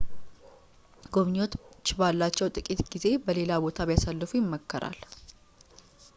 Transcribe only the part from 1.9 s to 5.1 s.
ባላቸው ጥቂት ጊዜ በሌላ ቦታ ቢያሳልፉ ይመከራል